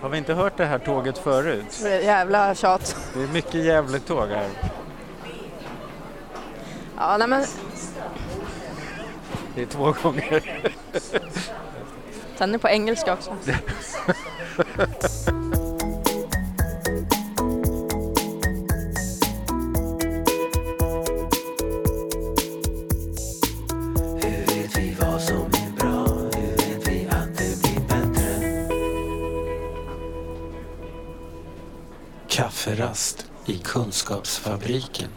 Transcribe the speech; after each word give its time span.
Har 0.00 0.08
vi 0.08 0.18
inte 0.18 0.34
hört 0.34 0.56
det 0.56 0.64
här 0.64 0.78
tåget 0.78 1.18
förut? 1.18 1.80
Jävla 1.82 2.54
tjat. 2.54 2.96
Det 3.14 3.22
är 3.22 3.28
mycket 3.28 3.54
jävligt 3.54 4.06
tåg 4.06 4.28
här. 4.28 4.48
Ja, 6.96 7.16
nej 7.16 7.28
men 7.28 7.44
Det 9.54 9.62
är 9.62 9.66
två 9.66 9.94
gånger. 10.02 10.62
sen 12.36 12.48
är 12.48 12.52
det 12.52 12.58
på 12.58 12.68
engelska 12.68 13.12
också. 13.12 13.30
Kafferast 32.58 33.30
i 33.46 33.58
Kunskapsfabriken. 33.58 35.08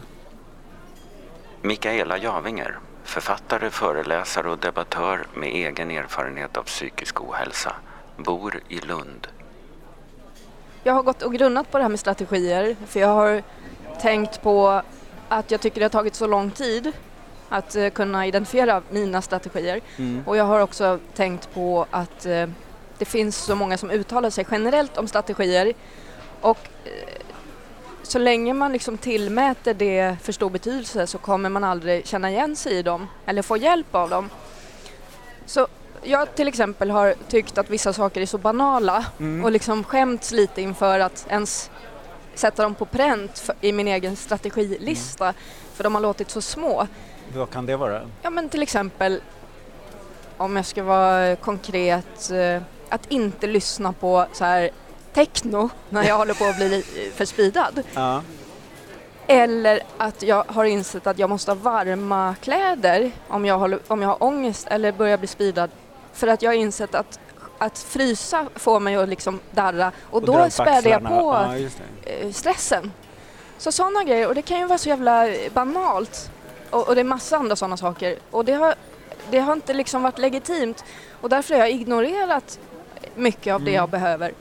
Mikaela 1.62 2.18
Javinger, 2.18 2.78
författare, 3.04 3.70
föreläsare 3.70 4.50
och 4.50 4.58
debattör 4.58 5.26
med 5.34 5.48
egen 5.48 5.90
erfarenhet 5.90 6.56
av 6.56 6.62
psykisk 6.62 7.20
ohälsa, 7.20 7.74
bor 8.16 8.60
i 8.68 8.80
Lund. 8.80 9.26
Jag 10.82 10.92
har 10.92 11.02
gått 11.02 11.22
och 11.22 11.34
grunnat 11.34 11.70
på 11.70 11.78
det 11.78 11.84
här 11.84 11.88
med 11.88 12.00
strategier 12.00 12.76
för 12.86 13.00
jag 13.00 13.08
har 13.08 13.42
tänkt 14.00 14.42
på 14.42 14.82
att 15.28 15.50
jag 15.50 15.60
tycker 15.60 15.80
det 15.80 15.84
har 15.84 15.90
tagit 15.90 16.14
så 16.14 16.26
lång 16.26 16.50
tid 16.50 16.92
att 17.48 17.76
eh, 17.76 17.88
kunna 17.88 18.26
identifiera 18.26 18.82
mina 18.90 19.22
strategier. 19.22 19.80
Mm. 19.96 20.22
Och 20.26 20.36
jag 20.36 20.44
har 20.44 20.60
också 20.60 20.98
tänkt 21.14 21.54
på 21.54 21.86
att 21.90 22.26
eh, 22.26 22.46
det 22.98 23.04
finns 23.04 23.36
så 23.36 23.54
många 23.54 23.78
som 23.78 23.90
uttalar 23.90 24.30
sig 24.30 24.46
generellt 24.50 24.98
om 24.98 25.08
strategier 25.08 25.72
och 26.42 26.68
eh, 26.84 27.11
så 28.02 28.18
länge 28.18 28.54
man 28.54 28.72
liksom 28.72 28.98
tillmäter 28.98 29.74
det 29.74 30.16
för 30.22 30.32
stor 30.32 30.50
betydelse 30.50 31.06
så 31.06 31.18
kommer 31.18 31.48
man 31.48 31.64
aldrig 31.64 32.06
känna 32.06 32.30
igen 32.30 32.56
sig 32.56 32.72
i 32.72 32.82
dem 32.82 33.06
eller 33.26 33.42
få 33.42 33.56
hjälp 33.56 33.94
av 33.94 34.10
dem. 34.10 34.30
Så 35.46 35.66
jag 36.02 36.34
till 36.34 36.48
exempel 36.48 36.90
har 36.90 37.14
tyckt 37.28 37.58
att 37.58 37.70
vissa 37.70 37.92
saker 37.92 38.20
är 38.20 38.26
så 38.26 38.38
banala 38.38 39.04
Mm. 39.18 39.44
och 39.44 39.52
liksom 39.52 39.84
skämts 39.84 40.32
lite 40.32 40.62
inför 40.62 41.00
att 41.00 41.26
ens 41.28 41.70
sätta 42.34 42.62
dem 42.62 42.74
på 42.74 42.84
pränt 42.86 43.38
för, 43.38 43.54
i 43.60 43.72
min 43.72 43.88
egen 43.88 44.16
strategilista 44.16 45.34
för 45.74 45.84
de 45.84 45.94
har 45.94 46.02
låtit 46.02 46.30
så 46.30 46.40
små. 46.40 46.86
Vad 47.36 47.50
kan 47.50 47.66
det 47.66 47.76
vara? 47.76 48.02
Ja 48.22 48.30
men 48.30 48.48
till 48.48 48.62
exempel 48.62 49.20
om 50.36 50.56
jag 50.56 50.66
ska 50.66 50.82
vara 50.82 51.36
konkret 51.36 52.30
eh, 52.30 52.62
att 52.88 53.06
inte 53.12 53.46
lyssna 53.46 53.92
på 53.92 54.26
så 54.32 54.44
här 54.44 54.70
techno 55.14 55.70
när 55.90 56.02
jag 56.04 56.16
håller 56.18 56.34
på 56.34 56.44
att 56.44 56.56
bli 56.56 56.68
li- 56.68 57.10
för 57.16 57.24
speedad. 57.24 57.82
Ja. 57.94 58.22
Eller 59.26 59.80
att 59.98 60.22
jag 60.22 60.44
har 60.48 60.64
insett 60.64 61.06
att 61.06 61.18
jag 61.18 61.30
måste 61.30 61.50
ha 61.50 61.56
varma 61.56 62.34
kläder 62.40 63.10
om 63.28 63.44
jag, 63.44 63.58
håller, 63.58 63.78
om 63.88 64.02
jag 64.02 64.08
har 64.08 64.22
ångest 64.22 64.66
eller 64.70 64.92
börjar 64.92 65.18
bli 65.18 65.26
speedad. 65.28 65.70
För 66.12 66.26
att 66.26 66.42
jag 66.42 66.50
har 66.50 66.56
insett 66.56 66.94
att, 66.94 67.20
att 67.58 67.78
frysa 67.78 68.46
får 68.54 68.80
mig 68.80 68.96
att 68.96 69.08
liksom 69.08 69.40
darra 69.50 69.92
och, 70.10 70.22
dra 70.22 70.44
då 70.44 70.50
späder 70.50 70.90
jag 70.90 71.02
på 71.02 71.08
Ja, 71.08 71.46
det. 72.04 72.22
eh, 72.24 72.32
stressen. 72.32 72.92
Så 73.58 73.72
sådana 73.72 74.04
grejer, 74.04 74.28
och 74.28 74.34
det 74.34 74.42
kan 74.42 74.58
ju 74.58 74.66
vara 74.66 74.78
så 74.78 74.88
jävla 74.88 75.28
banalt. 75.54 76.30
Och, 76.70 76.88
och 76.88 76.94
det 76.94 77.00
är 77.00 77.04
massa 77.04 77.36
andra 77.36 77.56
sådana 77.56 77.76
saker. 77.76 78.16
Och 78.30 78.44
det 78.44 78.52
har, 78.52 78.74
det 79.30 79.38
har 79.38 79.52
inte 79.52 79.74
liksom 79.74 80.02
varit 80.02 80.18
legitimt. 80.18 80.84
Och 81.20 81.28
därför 81.28 81.54
har 81.54 81.60
jag 81.60 81.70
ignorerat 81.70 82.58
mycket 83.14 83.54
av 83.54 83.60
det 83.60 83.70
Mm. 83.70 83.74
jag 83.80 83.88
behöver. 83.88 84.32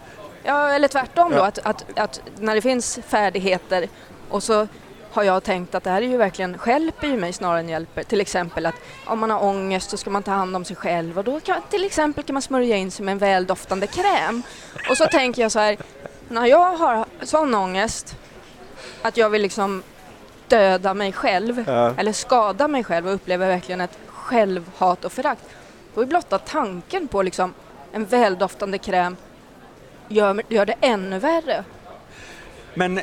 Ja, 0.44 0.70
eller 0.70 0.88
tvärtom 0.88 1.32
då, 1.32 1.42
att, 1.42 1.60
att, 1.64 1.86
att 2.00 2.22
när 2.40 2.56
det 2.56 2.62
finns 2.62 3.00
färdigheter 3.08 3.88
och 4.30 4.44
så 4.44 4.68
har 5.12 5.24
jag 5.24 5.44
tänkt 5.44 5.76
att 5.76 5.84
det 5.84 5.90
här 5.90 6.02
är 6.02 6.08
ju 6.08 6.18
verkligen 6.18 6.58
hjälper 6.68 7.08
ju 7.08 7.18
mig 7.18 7.34
snarare 7.34 7.60
än 7.60 7.70
hjälper. 7.70 8.04
Till 8.04 8.22
exempel 8.22 8.66
att 8.66 8.76
om 9.06 9.20
man 9.20 9.30
har 9.32 9.44
ångest 9.44 9.90
så 9.90 9.98
ska 9.98 10.10
man 10.10 10.24
ta 10.24 10.32
hand 10.32 10.56
om 10.56 10.66
sig 10.66 10.76
själv 10.76 11.18
och 11.18 11.24
då 11.24 11.40
kan, 11.40 11.62
till 11.70 11.86
exempel 11.86 12.24
kan 12.24 12.34
man 12.34 12.42
smörja 12.42 12.78
in 12.78 12.92
sig 12.92 13.06
med 13.06 13.12
en 13.12 13.18
väldoftande 13.18 13.88
kräm. 13.88 14.44
Och 14.90 14.98
så 14.98 15.06
tänker 15.06 15.42
jag 15.42 15.52
så 15.52 15.60
här, 15.60 15.78
när 16.30 16.46
jag 16.46 16.76
har 16.78 17.06
sån 17.22 17.56
ångest 17.56 18.16
att 19.02 19.18
jag 19.18 19.30
vill 19.30 19.42
liksom 19.42 19.84
döda 20.48 20.94
mig 20.94 21.14
själv 21.14 21.64
Ja. 21.68 21.94
eller 21.98 22.14
skada 22.14 22.68
mig 22.68 22.84
själv 22.84 23.08
och 23.08 23.14
upplever 23.14 23.48
verkligen 23.48 23.82
ett 23.82 23.98
självhat 24.08 25.06
och 25.06 25.12
förakt. 25.12 25.44
Då 25.94 26.02
är 26.02 26.06
blotta 26.06 26.38
tanken 26.40 27.08
på 27.08 27.22
liksom 27.22 27.54
en 27.92 28.06
väldoftande 28.06 28.78
kräm 28.78 29.18
gör, 30.12 30.42
gör 30.48 30.66
det 30.66 30.76
ännu 30.82 31.20
värre. 31.20 31.64
Men 32.74 33.00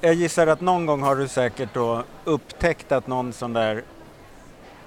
jag 0.00 0.14
gissar 0.14 0.46
att 0.46 0.60
någon 0.60 0.86
gång 0.86 1.02
har 1.02 1.16
du 1.16 1.28
säkert 1.28 1.74
då 1.74 2.04
upptäckt 2.24 2.92
att 2.92 3.06
någon 3.06 3.32
sån 3.32 3.52
där 3.52 3.82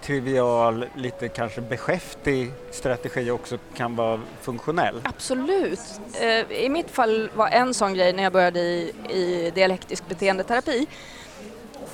trivial, 0.01 0.85
lite 0.95 1.27
kanske 1.27 1.61
beskäftig 1.61 2.51
strategi 2.71 3.31
också 3.31 3.57
kan 3.75 3.95
vara 3.95 4.19
funktionell. 4.41 5.01
Absolut. 5.03 5.79
Eh, 6.21 6.51
I 6.51 6.69
mitt 6.69 6.91
fall 6.91 7.29
var 7.35 7.47
en 7.47 7.73
sån 7.73 7.93
grej 7.93 8.13
när 8.13 8.23
jag 8.23 8.33
började 8.33 8.59
i, 8.59 8.93
i 9.09 9.51
dialektisk 9.55 10.07
beteendeterapi 10.07 10.87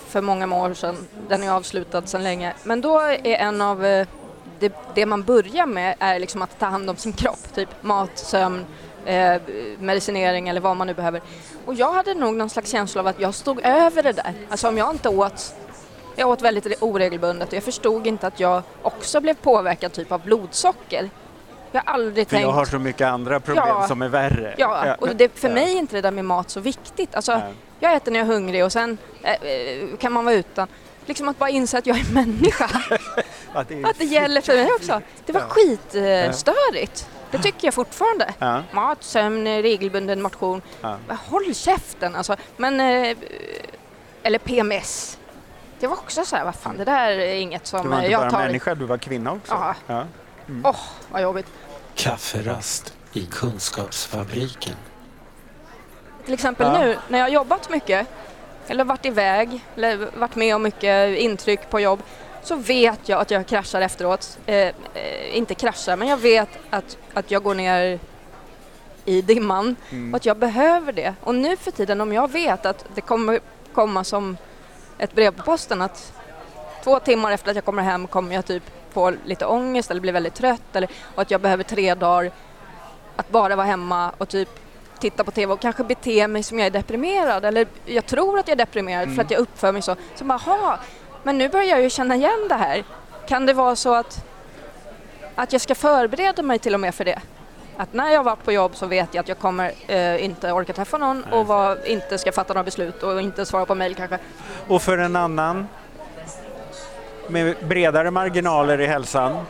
för 0.08 0.22
många 0.22 0.56
år 0.56 0.74
sedan. 0.74 1.08
Den 1.28 1.44
är 1.44 1.52
avslutad 1.52 2.02
sedan 2.02 2.24
länge. 2.24 2.54
Men 2.64 2.82
då 2.82 3.00
är 3.00 3.28
en 3.28 3.62
av 3.62 3.86
eh, 3.86 4.08
det, 4.60 4.74
det 4.96 5.06
man 5.06 5.24
börjar 5.24 5.66
med 5.66 5.96
är 6.00 6.20
liksom 6.20 6.42
att 6.42 6.60
ta 6.60 6.66
hand 6.66 6.90
om 6.90 6.96
sin 6.96 7.14
kropp. 7.14 7.54
Typ 7.56 7.70
mat, 7.82 8.18
sömn, 8.18 8.66
eh, 9.06 9.42
medicinering 9.80 10.50
eller 10.50 10.62
vad 10.62 10.78
man 10.78 10.88
nu 10.88 10.94
behöver. 10.94 11.22
Och 11.66 11.74
jag 11.74 11.94
hade 11.94 12.14
nog 12.14 12.36
någon 12.36 12.50
slags 12.50 12.72
känsla 12.72 13.02
av 13.02 13.08
att 13.08 13.20
jag 13.20 13.34
stod 13.34 13.66
över 13.66 14.04
det 14.04 14.12
där. 14.12 14.34
Alltså 14.50 14.68
om 14.68 14.78
jag 14.78 14.92
inte 14.92 15.10
åt 15.10 15.56
jag 16.16 16.30
åt 16.30 16.42
väldigt 16.42 16.82
oregelbundet 16.84 17.48
och 17.48 17.54
jag 17.54 17.64
förstod 17.64 18.08
inte 18.08 18.28
att 18.28 18.40
jag 18.40 18.62
också 18.82 19.22
blev 19.22 19.34
påverkad 19.34 19.94
typ 19.94 20.12
av 20.12 20.22
blodsocker. 20.24 21.10
Jag 21.72 21.82
har 21.86 21.94
aldrig 21.94 22.28
För 22.28 22.36
tänkt... 22.36 22.46
jag 22.48 22.52
har 22.54 22.66
så 22.66 22.80
mycket 22.80 23.08
andra 23.08 23.40
problem 23.40 23.66
Ja. 23.68 23.88
som 23.88 24.02
är 24.02 24.08
värre. 24.08 24.56
Ja, 24.58 24.96
och 25.00 25.16
det, 25.16 25.40
för 25.40 25.48
Ja. 25.48 25.54
mig 25.54 25.74
är 25.74 25.78
inte 25.80 25.96
det 25.96 26.02
där 26.02 26.12
med 26.12 26.26
mat 26.26 26.50
så 26.50 26.60
viktigt. 26.60 27.16
Alltså, 27.16 27.32
Nej. 27.38 27.54
jag 27.80 27.94
äter 27.94 28.12
när 28.12 28.20
jag 28.20 28.28
är 28.28 28.34
hungrig 28.34 28.66
och 28.66 28.72
sen 28.72 28.98
eh, 29.24 29.32
eh, 29.34 29.98
kan 30.00 30.12
man 30.12 30.26
vara 30.26 30.36
utan. 30.36 30.68
Liksom 31.06 31.28
att 31.30 31.40
bara 31.40 31.50
inse 31.50 31.78
att 31.78 31.86
jag 31.86 31.98
är 32.00 32.14
människa. 32.14 32.66
Att 33.54 33.68
det 33.70 33.82
är... 33.82 33.86
att 33.90 34.00
det 34.00 34.06
gäller 34.06 34.42
för 34.42 34.54
mig 34.56 34.72
också. 34.74 35.02
Det 35.26 35.34
var 35.34 35.42
Ja. 35.42 35.48
skitstörigt. 35.50 37.10
Det 37.32 37.38
tycker 37.38 37.68
jag 37.68 37.74
fortfarande. 37.74 38.34
Ja, 38.40 38.64
Mat, 38.72 39.04
sömn, 39.04 39.48
regelbunden 39.48 40.22
motion. 40.22 40.62
ja. 40.82 40.98
Håll 41.28 41.56
käften 41.56 42.16
alltså. 42.16 42.36
Men, 42.58 42.80
eh, 42.80 43.18
eller 44.24 44.40
PMS. 44.40 45.18
Det 45.80 45.88
var 45.88 45.96
också 45.98 46.26
så 46.26 46.36
här, 46.36 46.46
vad 46.46 46.56
fan, 46.56 46.78
det 46.78 46.86
där 46.86 47.10
är 47.12 47.34
inget 47.36 47.68
som 47.68 47.82
Du 47.84 47.88
var 47.90 47.98
inte 47.98 48.10
bara 48.16 48.22
jag 48.24 48.32
tar... 48.32 48.40
människa, 48.40 48.76
du 48.76 48.86
var 48.86 48.98
kvinna 48.98 49.32
också. 49.32 49.54
Ja. 49.54 49.76
Ja. 49.88 50.06
Åh, 50.64 50.76
vad 51.12 51.22
jobbigt. 51.22 51.48
Kafferast 51.96 52.94
i 53.14 53.26
Kunskapsfabriken. 53.26 54.76
Till 56.26 56.34
exempel 56.34 56.68
Ja. 56.68 56.80
nu 56.80 56.98
när 57.08 57.18
jag 57.20 57.26
har 57.26 57.30
jobbat 57.32 57.70
mycket 57.70 58.08
eller 58.68 58.84
varit 58.84 59.06
iväg 59.06 59.66
eller 59.76 60.10
varit 60.18 60.36
med 60.36 60.56
om 60.56 60.64
mycket 60.64 61.18
intryck 61.18 61.70
på 61.70 61.80
jobb 61.80 62.00
så 62.44 62.56
vet 62.56 63.10
jag 63.10 63.22
att 63.22 63.32
jag 63.32 63.48
kraschar 63.48 63.82
efteråt. 63.82 64.40
Eh, 64.46 64.56
eh, 64.56 64.74
inte 65.38 65.56
kraschar, 65.56 65.96
men 65.96 66.08
jag 66.08 66.18
vet 66.18 66.50
att, 66.70 66.98
att 67.14 67.32
jag 67.32 67.44
går 67.44 67.56
ner 67.56 68.00
i 69.06 69.22
dimman 69.22 69.76
Mm. 69.92 70.14
och 70.14 70.18
att 70.18 70.26
jag 70.26 70.38
behöver 70.38 70.92
det. 70.94 71.14
Och 71.24 71.36
nu 71.36 71.58
för 71.58 71.72
tiden 71.72 72.02
om 72.02 72.14
jag 72.14 72.32
vet 72.32 72.66
att 72.66 72.86
det 72.96 73.02
kommer 73.02 73.40
komma 73.74 74.04
som 74.04 74.38
ett 74.98 75.14
brev 75.16 75.32
på 75.32 75.44
posten 75.44 75.82
att 75.82 76.14
två 76.84 77.00
timmar 77.00 77.32
efter 77.32 77.50
att 77.50 77.56
jag 77.56 77.66
kommer 77.66 77.84
hem 77.84 78.08
kommer 78.08 78.36
jag 78.36 78.46
typ 78.46 78.64
få 78.94 79.14
lite 79.26 79.46
ångest 79.46 79.92
eller 79.92 80.02
bli 80.02 80.12
väldigt 80.12 80.34
trött 80.36 80.76
eller, 80.76 80.90
och 81.16 81.22
att 81.22 81.32
jag 81.32 81.42
behöver 81.42 81.64
tre 81.64 81.96
dagar 81.96 82.32
att 83.16 83.30
bara 83.30 83.56
vara 83.56 83.68
hemma 83.68 84.12
och 84.18 84.30
typ 84.30 84.50
titta 85.00 85.24
på 85.24 85.32
TV 85.32 85.54
och 85.54 85.60
kanske 85.60 85.84
bete 85.84 86.28
mig 86.28 86.44
som 86.44 86.60
jag 86.60 86.66
är 86.66 86.72
deprimerad 86.72 87.46
eller 87.46 87.68
jag 87.86 88.06
tror 88.06 88.40
att 88.40 88.48
jag 88.48 88.54
är 88.56 88.66
deprimerad 88.66 89.16
för 89.16 89.22
att 89.22 89.32
jag 89.32 89.40
uppför 89.40 89.72
mig 89.72 89.82
så. 89.82 89.96
Så 90.16 90.24
bara, 90.24 90.38
"Ha, 90.38 90.80
men 91.24 91.38
nu 91.38 91.50
börjar 91.50 91.70
jag 91.70 91.82
ju 91.82 91.90
känna 91.90 92.16
igen 92.16 92.46
det 92.50 92.56
här. 92.56 92.84
Kan 93.28 93.46
det 93.46 93.54
vara 93.54 93.76
så 93.76 93.96
att, 93.96 94.26
att 95.36 95.52
jag 95.52 95.62
ska 95.62 95.76
förbereda 95.76 96.42
mig 96.42 96.60
till 96.60 96.74
och 96.74 96.80
med 96.80 96.96
för 96.96 97.06
det? 97.06 97.20
Att 97.78 97.94
när 97.94 98.10
jag 98.12 98.24
varit 98.24 98.44
på 98.44 98.52
jobb 98.52 98.76
så 98.76 98.86
vet 98.86 99.14
jag 99.14 99.22
att 99.22 99.28
jag 99.28 99.40
kommer 99.40 99.72
eh, 99.88 100.24
inte 100.26 100.52
orka 100.52 100.74
träffa 100.74 100.98
någon 100.98 101.24
och 101.24 101.48
var, 101.48 101.88
inte 101.88 102.18
ska 102.18 102.32
fatta 102.32 102.54
några 102.54 102.64
beslut 102.64 103.04
och 103.04 103.22
inte 103.22 103.46
svara 103.46 103.66
på 103.66 103.76
mejl 103.76 103.96
kanske. 103.96 104.18
Och 104.68 104.82
för 104.82 104.98
en 104.98 105.16
annan 105.16 105.68
med 107.28 107.56
bredare 107.68 108.12
marginaler 108.12 108.82
i 108.82 108.86
hälsan 108.86 109.46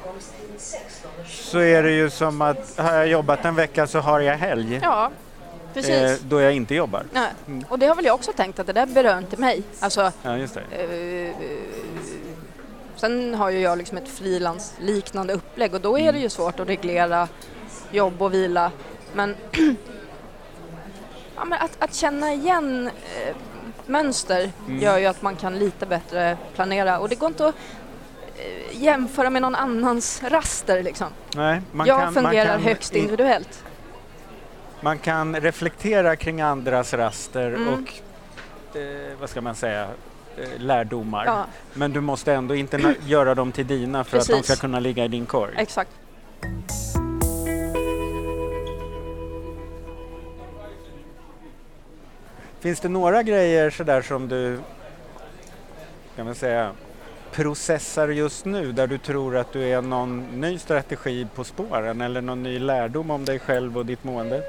så 1.28 1.60
är 1.60 1.84
det 1.84 1.92
ju 1.92 2.10
som 2.10 2.42
att 2.42 2.80
har 2.80 2.94
jag 2.94 3.08
jobbat 3.08 3.46
en 3.46 3.56
vecka 3.56 3.88
så 3.88 4.00
har 4.00 4.20
jag 4.20 4.38
helg 4.38 4.80
Ja. 4.84 5.12
Eh, 5.78 6.12
då 6.22 6.42
jag 6.42 6.54
inte 6.54 6.76
jobbar. 6.76 7.04
Ja. 7.14 7.26
Och 7.70 7.80
det 7.80 7.86
har 7.86 7.96
väl 7.96 8.06
jag 8.06 8.16
också 8.16 8.32
tänkt 8.34 8.60
att 8.60 8.68
det 8.68 8.74
där 8.74 8.86
berör 8.86 9.18
inte 9.18 9.38
mig. 9.38 9.64
Alltså, 9.80 10.12
Ja, 10.22 10.38
just 10.38 10.54
det. 10.70 11.26
eh, 11.30 11.36
Sen 12.96 13.36
har 13.36 13.50
ju 13.50 13.60
jag 13.60 13.78
liksom 13.78 13.98
ett 13.98 14.10
frilansliknande 14.10 15.34
upplägg 15.34 15.74
och 15.74 15.82
då 15.82 16.00
är 16.00 16.14
det 16.14 16.20
ju 16.20 16.30
svårt 16.30 16.60
att 16.60 16.70
reglera 16.70 17.28
jobb 17.92 18.22
och 18.22 18.34
vila. 18.34 18.72
Men, 19.14 19.36
ja, 21.36 21.46
men 21.46 21.60
att, 21.62 21.72
att 21.80 21.94
känna 21.94 22.34
igen 22.34 22.88
eh, 23.28 23.36
mönster 23.86 24.52
Mm. 24.68 24.80
gör 24.82 24.98
ju 24.98 25.06
att 25.06 25.22
man 25.22 25.36
kan 25.36 25.60
lite 25.60 25.86
bättre 25.86 26.38
planera 26.56 27.00
och 27.00 27.10
det 27.10 27.16
går 27.16 27.28
inte 27.30 27.48
att 27.48 27.56
eh, 28.38 28.84
jämföra 28.84 29.30
med 29.30 29.42
någon 29.42 29.56
annans 29.56 30.22
raster 30.24 30.84
liksom. 30.84 31.08
Nej, 31.36 31.62
jag 31.86 32.00
kan, 32.00 32.14
fungerar 32.14 32.46
kan, 32.56 32.62
högst 32.64 32.96
individuellt. 32.96 33.64
Man 34.82 34.98
kan 35.00 35.36
reflektera 35.42 36.16
kring 36.16 36.42
andras 36.42 36.94
raster 36.94 37.48
Mm. 37.54 37.68
och 37.74 38.78
eh, 38.78 39.18
vad 39.20 39.30
ska 39.30 39.42
man 39.42 39.56
säga, 39.56 39.88
eh, 40.38 40.48
lärdomar. 40.58 41.26
Ja, 41.26 41.46
Men 41.74 41.94
du 41.94 42.02
måste 42.02 42.34
ändå 42.34 42.56
inte 42.56 42.96
göra 43.08 43.36
dem 43.36 43.52
till 43.52 43.68
dina 43.68 44.04
för 44.04 44.18
att 44.18 44.28
de 44.28 44.34
Precis. 44.34 44.46
ska 44.46 44.62
kunna 44.62 44.80
ligga 44.80 45.06
i 45.06 45.08
din 45.08 45.26
korg. 45.26 45.54
exakt. 45.58 45.92
Finns 52.60 52.80
det 52.80 52.90
några 52.90 53.24
grejer 53.24 53.70
sådär 53.70 54.02
som 54.02 54.28
du 54.28 54.60
kan 56.16 56.26
man 56.26 56.36
säga, 56.36 56.72
processar 57.32 58.08
just 58.08 58.46
nu 58.46 58.72
där 58.72 58.88
du 58.88 58.98
tror 58.98 59.38
att 59.38 59.54
du 59.54 59.64
är 59.64 59.82
någon 59.82 60.42
ny 60.42 60.60
strategi 60.60 61.28
på 61.36 61.44
spåren 61.44 62.02
eller 62.02 62.22
någon 62.22 62.44
ny 62.44 62.60
lärdom 62.60 63.12
om 63.12 63.26
dig 63.26 63.40
själv 63.40 63.78
och 63.78 63.86
ditt 63.86 64.04
mående? 64.04 64.42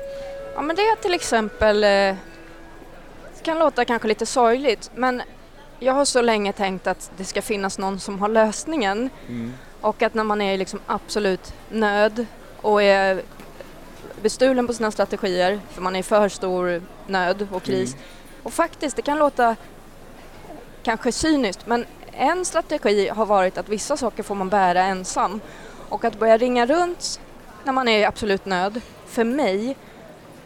Ja 0.54 0.62
men 0.62 0.76
det 0.76 0.82
är 0.82 0.96
till 0.96 1.14
exempel, 1.14 1.84
eh, 1.84 1.88
det 1.88 3.42
kan 3.42 3.58
låta 3.58 3.84
kanske 3.84 4.08
lite 4.08 4.26
sorgligt 4.26 4.90
men 4.94 5.22
jag 5.78 5.92
har 5.92 6.04
så 6.04 6.22
länge 6.22 6.52
tänkt 6.52 6.86
att 6.86 7.10
det 7.16 7.24
ska 7.24 7.42
finnas 7.42 7.78
någon 7.78 8.00
som 8.00 8.18
har 8.20 8.28
lösningen 8.28 9.10
Mm. 9.28 9.52
och 9.80 10.02
att 10.02 10.14
när 10.14 10.24
man 10.24 10.40
är 10.40 10.54
i 10.54 10.56
liksom 10.56 10.80
absolut 10.86 11.52
nöd 11.68 12.26
och 12.60 12.82
är 12.82 13.22
bestulen 14.22 14.66
på 14.66 14.74
sina 14.74 14.90
strategier 14.90 15.60
för 15.70 15.82
man 15.82 15.96
är 15.96 16.00
i 16.00 16.02
för 16.02 16.28
stor 16.28 16.82
nöd 17.06 17.46
och 17.52 17.62
kris. 17.62 17.92
Mm. 17.92 18.04
Och 18.42 18.52
faktiskt, 18.52 18.96
det 18.96 19.02
kan 19.02 19.18
låta 19.18 19.56
kanske 20.82 21.12
cyniskt 21.12 21.66
men 21.66 21.84
en 22.12 22.44
strategi 22.44 23.08
har 23.08 23.26
varit 23.26 23.58
att 23.58 23.68
vissa 23.68 23.96
saker 23.96 24.22
får 24.22 24.34
man 24.34 24.48
bära 24.48 24.82
ensam 24.82 25.40
och 25.88 26.04
att 26.04 26.18
börja 26.18 26.36
ringa 26.36 26.66
runt 26.66 27.20
när 27.64 27.72
man 27.72 27.88
är 27.88 27.98
i 27.98 28.04
absolut 28.04 28.46
nöd, 28.46 28.80
för 29.06 29.24
mig 29.24 29.76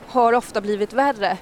har 0.06 0.32
ofta 0.32 0.61
blivit 0.61 0.93
värre. 0.93 1.38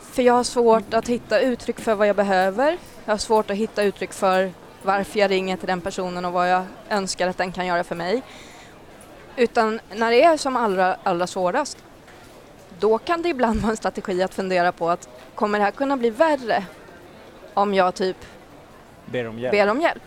För 0.00 0.22
jag 0.22 0.34
har 0.34 0.44
svårt 0.44 0.94
att 0.94 1.08
hitta 1.08 1.40
uttryck 1.40 1.80
för 1.80 1.94
vad 1.94 2.08
jag 2.08 2.16
behöver. 2.16 2.78
Jag 3.04 3.12
har 3.12 3.18
svårt 3.18 3.50
att 3.50 3.56
hitta 3.56 3.82
uttryck 3.82 4.12
för 4.12 4.52
varför 4.82 5.18
jag 5.18 5.30
ringer 5.30 5.56
till 5.56 5.66
den 5.66 5.80
personen 5.80 6.24
och 6.24 6.32
vad 6.32 6.50
jag 6.50 6.64
önskar 6.88 7.28
att 7.28 7.38
den 7.38 7.52
kan 7.52 7.66
göra 7.66 7.84
för 7.84 7.94
mig. 7.94 8.22
Utan 9.36 9.80
när 9.94 10.10
det 10.10 10.22
är 10.22 10.36
som 10.36 10.56
allra, 10.56 10.96
allra 11.02 11.26
svårast, 11.26 11.78
då 12.78 12.98
kan 12.98 13.22
det 13.22 13.28
ibland 13.28 13.60
vara 13.60 13.70
en 13.70 13.76
strategi 13.76 14.22
att 14.22 14.34
fundera 14.34 14.72
på 14.72 14.90
att 14.90 15.08
kommer 15.34 15.58
det 15.58 15.64
här 15.64 15.72
kunna 15.72 15.96
bli 15.96 16.10
värre 16.10 16.64
om 17.54 17.74
jag 17.74 17.94
typ 17.94 18.16
Ber 19.06 19.28
om 19.28 19.38
hjälp. 19.38 19.52
ber 19.52 19.70
om 19.70 19.80
hjälp? 19.80 20.02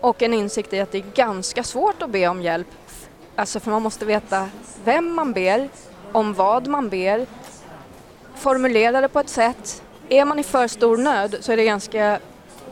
Och 0.00 0.22
en 0.22 0.34
insikt 0.34 0.72
i 0.72 0.80
att 0.80 0.92
det 0.92 0.98
är 0.98 1.04
ganska 1.14 1.62
svårt 1.62 2.02
att 2.02 2.10
be 2.10 2.28
om 2.28 2.42
hjälp. 2.42 2.68
Alltså 3.36 3.60
för 3.60 3.70
man 3.70 3.82
måste 3.82 4.04
veta 4.04 4.48
vem 4.84 5.14
man 5.14 5.32
ber, 5.32 5.68
om 6.12 6.34
vad 6.34 6.66
man 6.66 6.88
ber, 6.88 7.26
formulera 8.34 9.00
det 9.00 9.08
på 9.08 9.20
ett 9.20 9.28
sätt. 9.28 9.82
Är 10.08 10.24
man 10.24 10.38
i 10.38 10.42
för 10.42 10.68
stor 10.68 10.96
nöd 10.96 11.36
så 11.40 11.52
är 11.52 11.56
det 11.56 11.64
ganska 11.64 12.18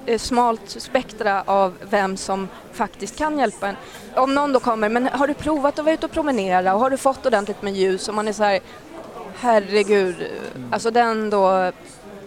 eh, 0.06 0.18
smalt 0.18 0.70
spektra 0.70 1.42
av 1.46 1.74
vem 1.90 2.16
som 2.16 2.48
faktiskt 2.72 3.18
kan 3.18 3.38
hjälpa 3.38 3.68
en. 3.68 3.76
Om 4.14 4.34
någon 4.34 4.52
då 4.52 4.60
kommer, 4.60 4.88
men 4.88 5.06
har 5.06 5.26
du 5.26 5.34
provat 5.34 5.78
att 5.78 5.84
vara 5.84 5.94
ute 5.94 6.06
och 6.06 6.12
promenera 6.12 6.74
och 6.74 6.80
har 6.80 6.90
du 6.90 6.96
fått 6.96 7.26
ordentligt 7.26 7.62
med 7.62 7.74
ljus? 7.74 8.08
Och 8.08 8.14
man 8.14 8.28
är 8.28 8.32
så 8.32 8.42
här, 8.42 8.60
herregud, 9.40 10.16
alltså 10.70 10.90
den 10.90 11.30
då 11.30 11.72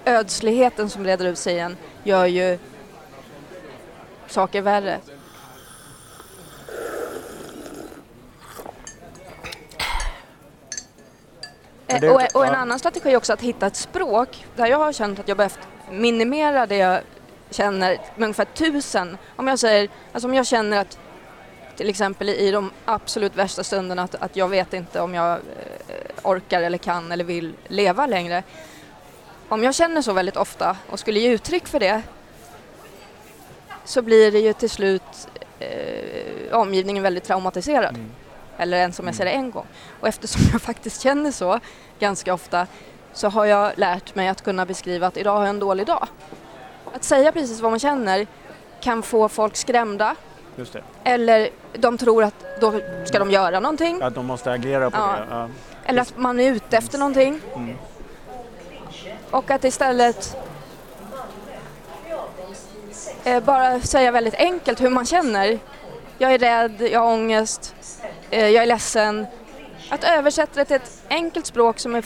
ödsligheten 0.05 0.89
som 0.89 1.03
breder 1.03 1.25
ut 1.25 1.37
sig 1.37 1.53
igen 1.53 1.77
gör 2.03 2.25
ju 2.25 2.57
saker 4.33 4.61
värre. 4.61 4.99
Eh, 11.87 11.99
det- 11.99 12.09
och, 12.09 12.21
och 12.35 12.45
en 12.45 12.53
ja. 12.53 12.57
annan 12.57 12.79
strategi 12.79 13.09
är 13.11 13.17
också 13.17 13.33
att 13.33 13.41
hitta 13.41 13.67
ett 13.67 13.75
språk 13.75 14.45
där 14.55 14.67
jag 14.67 14.77
har 14.77 14.93
känt 14.93 15.19
att 15.19 15.27
jag 15.27 15.37
behövt 15.37 15.59
minimera 15.91 16.65
det 16.65 16.77
jag 16.77 17.01
känner 17.49 17.89
med 18.15 18.23
ungefär 18.25 18.45
tusen. 18.45 19.17
Om 19.35 19.47
jag 19.47 19.59
säger, 19.59 19.89
alltså 20.11 20.27
om 20.27 20.33
jag 20.33 20.47
känner 20.47 20.77
att 20.77 20.99
till 21.75 21.89
exempel 21.89 22.29
i 22.29 22.51
de 22.51 22.71
absolut 22.85 23.35
värsta 23.35 23.63
stunderna 23.63 24.01
att, 24.03 24.15
att 24.15 24.35
jag 24.35 24.47
vet 24.47 24.73
inte 24.73 25.01
om 25.01 25.13
jag 25.13 25.31
eh, 25.31 25.39
orkar 26.23 26.61
eller 26.61 26.77
kan 26.77 27.11
eller 27.11 27.23
vill 27.23 27.53
leva 27.67 28.07
längre. 28.07 28.43
Om 29.49 29.63
jag 29.63 29.75
känner 29.75 30.01
så 30.01 30.13
väldigt 30.13 30.37
ofta 30.37 30.77
och 30.89 30.99
skulle 30.99 31.19
ge 31.19 31.29
uttryck 31.29 31.67
för 31.67 31.79
det 31.79 32.01
så 33.85 34.01
blir 34.01 34.31
det 34.31 34.39
ju 34.39 34.53
till 34.53 34.69
slut 34.69 35.27
eh, 35.59 36.57
omgivningen 36.57 37.03
väldigt 37.03 37.23
traumatiserad. 37.23 37.95
Mm. 37.95 38.11
Eller 38.57 38.77
ens 38.77 38.99
om 38.99 39.05
jag 39.05 39.15
säger 39.15 39.31
det 39.31 39.37
en 39.37 39.51
gång. 39.51 39.65
Och 39.99 40.07
eftersom 40.07 40.41
jag 40.51 40.61
faktiskt 40.61 41.01
känner 41.01 41.31
så 41.31 41.59
ganska 41.99 42.33
ofta 42.33 42.67
så 43.13 43.29
har 43.29 43.45
jag 43.45 43.71
lärt 43.75 44.15
mig 44.15 44.27
att 44.27 44.41
kunna 44.43 44.65
beskriva 44.65 45.07
att 45.07 45.17
idag 45.17 45.33
har 45.33 45.41
jag 45.41 45.49
en 45.49 45.59
dålig 45.59 45.85
dag. 45.87 46.07
Att 46.93 47.03
säga 47.03 47.31
precis 47.31 47.59
vad 47.59 47.71
man 47.71 47.79
känner 47.79 48.27
kan 48.81 49.03
få 49.03 49.29
folk 49.29 49.55
skrämda 49.55 50.15
eller 51.03 51.49
de 51.73 51.97
tror 51.97 52.23
att 52.23 52.59
då 52.61 52.73
ska 53.05 53.19
de 53.19 53.31
göra 53.31 53.59
någonting. 53.59 54.01
Att 54.01 54.15
de 54.15 54.25
måste 54.25 54.51
agera 54.51 54.91
på 54.91 54.97
Ja. 54.97 55.07
det. 55.15 55.25
Ja. 55.29 55.49
Eller 55.85 56.01
att 56.01 56.17
man 56.17 56.39
är 56.39 56.51
ute 56.51 56.77
efter 56.77 56.97
någonting. 56.97 57.39
Mm. 57.55 57.75
Och 59.31 59.51
att 59.51 59.63
istället 59.63 60.37
bara 63.45 63.79
säga 63.79 64.11
väldigt 64.11 64.35
enkelt 64.35 64.81
hur 64.81 64.89
man 64.89 65.05
känner. 65.05 65.59
Jag 66.17 66.33
är 66.33 66.37
rädd, 66.39 66.81
jag 66.91 66.99
har 66.99 67.07
ångest, 67.13 67.75
eh, 68.29 68.47
jag 68.49 68.63
är 68.63 68.67
ledsen. 68.67 69.25
Att 69.89 70.03
översätta 70.03 70.51
det 70.59 70.65
till 70.65 70.75
ett 70.75 71.01
enkelt 71.09 71.45
språk 71.45 71.79
som 71.79 71.95
är 71.95 72.03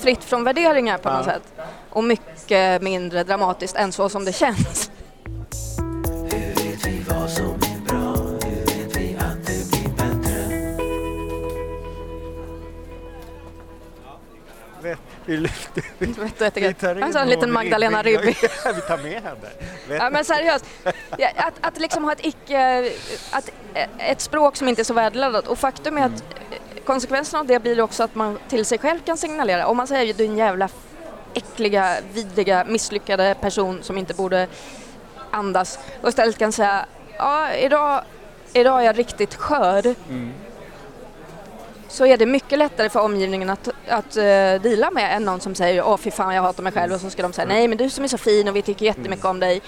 fritt 0.00 0.24
från 0.24 0.44
värderingar 0.44 0.98
på 0.98 1.08
något 1.10 1.26
Ja. 1.26 1.32
sätt. 1.32 1.42
Och 1.90 2.04
mycket 2.04 2.82
mindre 2.82 3.24
dramatiskt 3.24 3.76
än 3.76 3.92
så 3.92 4.08
som 4.08 4.24
det 4.24 4.32
känns. 4.32 4.90
Vi, 14.82 14.96
vi, 15.26 15.36
du, 15.98 16.06
vi 16.54 16.74
tar 16.74 16.98
in 16.98 17.16
en 17.16 17.28
liten 17.28 17.52
Magdalena. 17.52 18.02
Ja, 18.64 18.72
vi 18.74 18.80
tar 18.80 19.02
med 19.02 19.22
henne. 19.22 19.50
Ja, 19.88 20.10
men 20.10 20.24
seriöst, 20.24 20.64
att, 21.36 21.54
att 21.60 21.78
liksom 21.80 22.04
ha 22.04 22.12
ett 22.12 22.26
icke, 22.26 22.90
att, 23.30 23.50
ett 23.98 24.20
språk 24.20 24.56
som 24.56 24.68
inte 24.68 24.82
är 24.82 24.84
så 24.84 24.94
värdeladdat 24.94 25.46
och 25.46 25.58
faktum 25.58 25.98
är 25.98 26.06
att 26.06 26.12
eh, 26.12 26.82
konsekvensen 26.84 27.40
av 27.40 27.46
det 27.46 27.58
blir 27.58 27.80
också 27.80 28.02
att 28.02 28.14
man 28.14 28.38
till 28.48 28.64
sig 28.64 28.78
själv 28.78 28.98
kan 29.00 29.16
signalera. 29.16 29.66
Om 29.66 29.76
man 29.76 29.86
säger 29.86 30.14
du 30.14 30.24
är 30.24 30.28
en 30.28 30.36
jävla 30.36 30.68
äckliga, 31.34 31.96
vidriga, 32.12 32.64
misslyckade 32.64 33.36
person 33.40 33.82
som 33.82 33.98
inte 33.98 34.14
borde 34.14 34.48
andas 35.30 35.78
och 36.02 36.08
istället 36.08 36.38
kan 36.38 36.52
säga 36.52 36.86
ja, 37.18 37.52
idag, 37.52 38.02
idag 38.52 38.80
är 38.80 38.84
jag 38.84 38.98
riktigt 38.98 39.34
skör 39.34 39.94
Mm. 40.08 40.32
Så 41.92 42.06
är 42.06 42.16
det 42.16 42.26
mycket 42.26 42.58
lättare 42.58 42.88
för 42.88 43.00
omgivningen 43.00 43.50
att, 43.50 43.68
att 43.88 44.16
uh, 44.16 44.22
deala 44.62 44.90
med 44.90 45.16
än 45.16 45.24
någon 45.24 45.40
som 45.40 45.54
säger 45.54 45.84
åh 45.86 45.96
fy 45.96 46.10
fan 46.10 46.34
jag 46.34 46.42
hatar 46.42 46.62
mig 46.62 46.72
själv 46.72 46.92
och 46.92 47.00
så 47.00 47.10
ska 47.10 47.22
de 47.22 47.32
säga 47.32 47.46
nej 47.48 47.68
men 47.68 47.78
du 47.78 47.90
som 47.90 48.04
är 48.04 48.08
så 48.08 48.18
fin 48.18 48.48
och 48.48 48.56
vi 48.56 48.62
tycker 48.62 48.86
jättemycket 48.86 49.24
om 49.24 49.40
dig. 49.40 49.62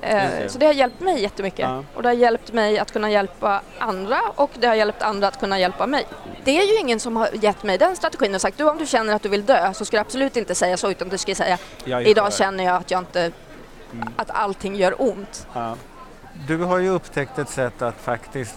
Det. 0.00 0.52
så 0.52 0.58
det 0.58 0.66
har 0.66 0.72
hjälpt 0.72 1.00
mig 1.00 1.22
jättemycket 1.22 1.58
Ja. 1.68 1.84
och 1.94 2.02
det 2.02 2.08
har 2.08 2.14
hjälpt 2.14 2.52
mig 2.52 2.78
att 2.78 2.92
kunna 2.92 3.10
hjälpa 3.10 3.60
andra 3.78 4.20
och 4.34 4.50
det 4.54 4.66
har 4.66 4.74
hjälpt 4.74 5.02
andra 5.02 5.28
att 5.28 5.40
kunna 5.40 5.58
hjälpa 5.58 5.86
mig. 5.86 6.06
Det 6.44 6.58
är 6.58 6.64
ju 6.66 6.78
ingen 6.80 7.00
som 7.00 7.16
har 7.16 7.28
gett 7.32 7.62
mig 7.62 7.78
den 7.78 7.96
strategin 7.96 8.34
och 8.34 8.40
sagt 8.40 8.58
du 8.58 8.64
om 8.70 8.78
du 8.78 8.86
känner 8.86 9.14
att 9.14 9.22
du 9.22 9.28
vill 9.28 9.46
dö 9.46 9.74
så 9.74 9.84
ska 9.84 9.96
du 9.96 10.00
absolut 10.00 10.36
inte 10.36 10.54
säga 10.54 10.76
så 10.76 10.90
utan 10.90 11.08
du 11.08 11.18
ska 11.18 11.34
säga 11.34 11.58
idag 12.04 12.32
känner 12.32 12.64
jag 12.64 12.76
att 12.76 12.90
jag 12.90 13.00
inte 13.00 13.32
Mm. 13.92 14.08
att 14.16 14.30
allting 14.30 14.76
gör 14.76 14.94
ont. 15.02 15.46
Ja. 15.52 15.76
Du 16.48 16.58
har 16.58 16.78
ju 16.78 16.88
upptäckt 16.88 17.38
ett 17.38 17.48
sätt 17.50 17.82
att 17.82 17.94
faktiskt 18.00 18.54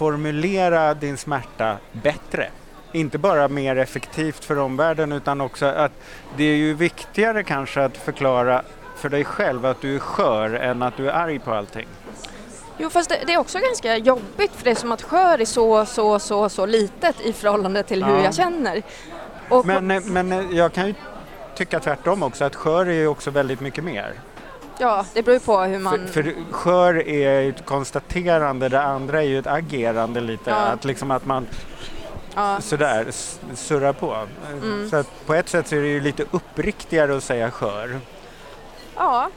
formulera 0.00 0.94
din 0.94 1.16
smärta 1.16 1.76
bättre. 1.92 2.48
Inte 2.92 3.18
bara 3.18 3.48
mer 3.48 3.76
effektivt 3.76 4.44
för 4.44 4.58
omvärlden 4.58 5.12
utan 5.12 5.40
också 5.40 5.66
att 5.66 5.92
det 6.36 6.44
är 6.44 6.56
ju 6.56 6.74
viktigare 6.74 7.42
kanske 7.42 7.84
att 7.84 7.96
förklara 7.96 8.62
för 8.96 9.08
dig 9.08 9.24
själv 9.24 9.66
att 9.66 9.80
du 9.80 9.94
är 9.94 9.98
skör 9.98 10.50
än 10.54 10.82
att 10.82 10.96
du 10.96 11.08
är 11.10 11.12
arg 11.12 11.38
på 11.38 11.54
allting. 11.54 11.88
Jo 12.78 12.90
fast 12.90 13.10
det, 13.10 13.18
det 13.26 13.32
är 13.32 13.38
också 13.38 13.58
ganska 13.58 13.96
jobbigt 13.96 14.52
för 14.56 14.64
det 14.64 14.70
är 14.70 14.74
som 14.74 14.92
att 14.92 15.02
skör 15.02 15.40
är 15.40 15.44
så, 15.44 15.86
så, 15.86 16.18
så, 16.18 16.48
så 16.48 16.66
litet 16.66 17.20
i 17.20 17.32
förhållande 17.32 17.82
till 17.82 18.04
hur 18.04 18.16
Ja. 18.16 18.24
jag 18.24 18.34
känner. 18.34 18.82
Och, 19.48 19.66
Men, 19.66 19.90
eh, 19.90 20.02
men 20.04 20.32
eh, 20.32 20.44
jag 20.50 20.72
kan 20.72 20.86
ju 20.86 20.94
tycka 21.56 21.80
tvärtom 21.80 22.22
också 22.22 22.44
att 22.44 22.54
skör 22.54 22.86
är 22.86 22.92
ju 22.92 23.06
också 23.06 23.30
väldigt 23.30 23.60
mycket 23.60 23.84
mer. 23.84 24.14
Ja, 24.80 25.04
det 25.14 25.22
beror 25.22 25.34
ju 25.34 25.40
på 25.40 25.58
hur 25.60 25.78
man... 25.78 26.06
För, 26.08 26.22
för 26.22 26.34
skör 26.50 27.08
är 27.08 27.40
ju 27.40 27.48
ett 27.50 27.66
konstaterande, 27.66 28.68
det 28.68 28.82
andra 28.82 29.22
är 29.22 29.26
ju 29.26 29.38
ett 29.38 29.46
agerande 29.46 30.20
lite. 30.20 30.50
Ja. 30.50 30.56
Att 30.56 30.84
liksom 30.84 31.10
att 31.10 31.24
man 31.26 31.46
ja, 32.34 32.60
sådär 32.60 33.06
surrar 33.54 33.92
på. 33.92 34.26
Mm. 34.52 34.90
Så 34.90 34.96
att 34.96 35.26
på 35.26 35.34
ett 35.34 35.48
sätt 35.48 35.68
så 35.68 35.76
är 35.76 35.80
det 35.80 35.88
ju 35.88 36.00
lite 36.00 36.24
uppriktigare 36.30 37.16
att 37.16 37.24
säga 37.24 37.50
skör. 37.50 38.00
ja, 38.96 39.30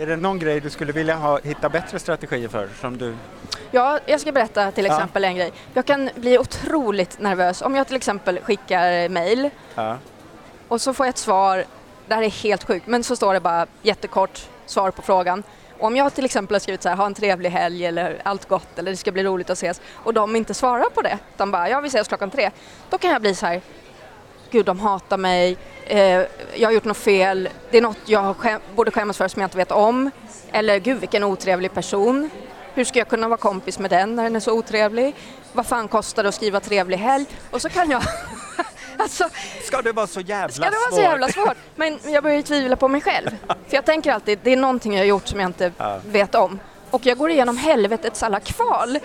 Är 0.00 0.06
det 0.06 0.16
någon 0.16 0.38
grej 0.38 0.60
du 0.60 0.70
skulle 0.70 0.92
vilja 0.92 1.16
ha, 1.16 1.38
hitta 1.38 1.68
bättre 1.68 1.98
strategier 1.98 2.48
för? 2.48 2.68
Som 2.80 2.98
du... 2.98 3.14
ja, 3.70 3.98
jag 4.06 4.20
ska 4.20 4.32
berätta 4.32 4.70
till 4.72 4.84
Ja. 4.84 4.94
exempel 4.94 5.24
en 5.24 5.36
grej. 5.36 5.52
Jag 5.74 5.86
kan 5.86 6.10
bli 6.14 6.38
otroligt 6.38 7.20
nervös 7.20 7.62
om 7.62 7.74
jag 7.74 7.86
till 7.86 7.96
exempel 7.96 8.38
skickar 8.40 9.08
mail 9.08 9.50
Ja. 9.74 9.96
och 10.68 10.80
så 10.80 10.94
får 10.94 11.06
jag 11.06 11.10
ett 11.10 11.18
svar, 11.18 11.64
det 12.08 12.14
här 12.14 12.22
är 12.22 12.30
helt 12.30 12.64
sjukt, 12.64 12.86
men 12.86 13.04
så 13.04 13.16
står 13.16 13.34
det 13.34 13.40
bara 13.40 13.66
jättekort 13.82 14.46
svar 14.66 14.90
på 14.90 15.02
frågan. 15.02 15.42
Och 15.78 15.86
om 15.86 15.96
jag 15.96 16.14
till 16.14 16.24
exempel 16.24 16.54
har 16.54 16.60
skrivit 16.60 16.82
så 16.82 16.88
här, 16.88 16.96
ha 16.96 17.06
en 17.06 17.14
trevlig 17.14 17.50
helg 17.50 17.86
eller 17.86 18.20
allt 18.24 18.48
gott 18.48 18.78
eller 18.78 18.90
det 18.90 18.96
ska 18.96 19.12
bli 19.12 19.24
roligt 19.24 19.50
att 19.50 19.58
ses 19.58 19.80
och 19.94 20.14
de 20.14 20.36
inte 20.36 20.54
svarar 20.54 20.90
på 20.90 21.02
det, 21.02 21.18
utan 21.34 21.50
bara, 21.50 21.68
ja 21.68 21.80
vi 21.80 21.88
ses 21.88 22.08
klockan 22.08 22.30
tre. 22.30 22.50
Då 22.90 22.98
kan 22.98 23.10
jag 23.10 23.20
bli 23.20 23.34
så 23.34 23.46
här, 23.46 23.60
gud 24.50 24.66
de 24.66 24.80
hatar 24.80 25.16
mig, 25.16 25.56
eh, 25.86 25.98
jag 26.54 26.68
har 26.68 26.70
gjort 26.70 26.84
något 26.84 26.96
fel, 26.96 27.48
det 27.70 27.78
är 27.78 27.82
något 27.82 27.98
jag 28.04 28.36
skäm- 28.36 28.60
borde 28.74 28.90
skämmas 28.90 29.16
för 29.16 29.28
som 29.28 29.42
jag 29.42 29.46
inte 29.46 29.56
vet 29.56 29.72
om. 29.72 30.10
Eller 30.52 30.78
gud 30.78 31.00
vilken 31.00 31.24
otrevlig 31.24 31.74
person. 31.74 32.30
Hur 32.74 32.84
ska 32.84 32.98
jag 32.98 33.08
kunna 33.08 33.28
vara 33.28 33.38
kompis 33.38 33.78
med 33.78 33.90
den 33.90 34.16
när 34.16 34.22
den 34.22 34.36
är 34.36 34.40
så 34.40 34.52
otrevlig? 34.52 35.14
Vad 35.52 35.66
fan 35.66 35.88
kostar 35.88 36.22
det 36.22 36.28
att 36.28 36.34
skriva 36.34 36.60
trevlig 36.60 36.96
helg? 36.96 37.26
Och 37.50 37.62
så 37.62 37.68
kan 37.68 37.90
jag 37.90 38.02
alltså, 38.98 39.28
Ska 39.62 39.82
det 39.82 39.92
vara 39.92 40.06
så 40.06 40.20
jävla 40.20 40.48
Ska 40.52 40.64
det 40.64 40.70
vara 40.70 40.80
så 40.90 40.96
svårt? 40.96 41.02
jävla 41.02 41.28
svårt? 41.28 41.56
Men 41.76 41.98
jag 42.04 42.22
börjar 42.22 42.36
ju 42.36 42.42
tvivla 42.42 42.76
på 42.76 42.88
mig 42.88 43.00
själv. 43.00 43.30
För 43.46 43.54
jag 43.76 43.84
tänker 43.84 44.12
alltid, 44.12 44.38
det 44.42 44.52
är 44.52 44.56
någonting 44.56 44.92
jag 44.94 45.00
har 45.00 45.06
gjort 45.06 45.28
som 45.28 45.40
jag 45.40 45.48
inte 45.48 45.72
Ja. 45.78 45.98
vet 46.06 46.34
om. 46.34 46.60
Och 46.90 47.06
jag 47.06 47.18
går 47.18 47.30
igenom 47.30 47.56
helvetets 47.56 48.22
alla 48.22 48.40
kval 48.40 48.98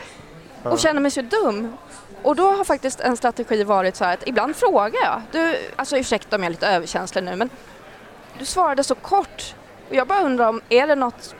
Ja. 0.63 0.69
och 0.69 0.79
känner 0.79 1.01
mig 1.01 1.11
så 1.11 1.21
dum. 1.21 1.77
Och 2.23 2.35
då 2.35 2.51
har 2.51 2.63
faktiskt 2.63 2.99
en 2.99 3.17
strategi 3.17 3.63
varit 3.63 3.95
så 3.95 4.05
här 4.05 4.13
att 4.13 4.27
ibland 4.27 4.55
frågar 4.55 4.99
jag, 5.03 5.21
du, 5.31 5.57
alltså 5.75 5.97
ursäkta 5.97 6.35
om 6.35 6.43
jag 6.43 6.47
är 6.47 6.51
lite 6.51 6.67
överkänslig 6.67 7.23
nu 7.23 7.35
men 7.35 7.49
du 8.39 8.45
svarade 8.45 8.83
så 8.83 8.95
kort. 8.95 9.55
Och 9.89 9.95
jag 9.95 10.07
bara 10.07 10.21
undrar 10.21 10.47
om, 10.49 10.61
är 10.69 10.87
det 10.87 10.95
något 10.95 11.35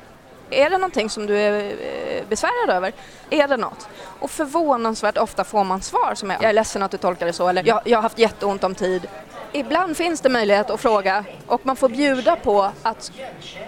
är 0.54 0.70
det 0.70 0.78
någonting 0.78 1.10
som 1.10 1.26
du 1.26 1.38
är 1.38 1.60
eh, 1.60 2.24
besvärad 2.30 2.70
över? 2.70 2.94
Är 3.30 3.48
det 3.48 3.58
något? 3.58 3.88
Och 4.20 4.32
förvånansvärt 4.32 5.18
ofta 5.18 5.44
får 5.44 5.64
man 5.64 5.82
svar 5.82 6.16
som 6.16 6.32
är 6.32 6.38
jag 6.42 6.50
är 6.50 6.54
ledsen 6.54 6.84
att 6.84 6.92
du 6.92 6.98
tolkar 6.98 7.26
det 7.26 7.34
så 7.34 7.48
eller 7.48 7.68
jag, 7.68 7.82
jag 7.86 7.98
har 7.98 8.04
haft 8.04 8.20
jätteont 8.20 8.64
om 8.64 8.76
tid. 8.76 9.08
Ibland 9.52 9.98
finns 9.98 10.22
det 10.22 10.30
möjlighet 10.30 10.70
att 10.70 10.82
fråga 10.82 11.26
och 11.48 11.66
man 11.66 11.76
får 11.76 11.90
bjuda 11.90 12.36
på 12.36 12.72
att, 12.84 13.12